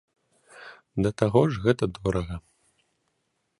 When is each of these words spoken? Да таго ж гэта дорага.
Да 1.07 1.11
таго 1.23 1.39
ж 1.51 1.63
гэта 1.67 1.83
дорага. 1.99 2.35